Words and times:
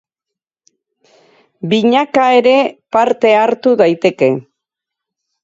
Binaka 1.73 2.25
ere 2.39 2.57
parte 2.97 3.35
hartu 3.43 3.77
daiteke. 3.85 4.33